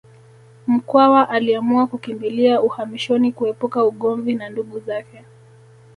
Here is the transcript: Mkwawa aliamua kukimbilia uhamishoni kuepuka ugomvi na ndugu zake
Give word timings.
Mkwawa 0.67 1.29
aliamua 1.29 1.87
kukimbilia 1.87 2.61
uhamishoni 2.61 3.31
kuepuka 3.31 3.83
ugomvi 3.85 4.35
na 4.35 4.49
ndugu 4.49 4.79
zake 4.79 5.25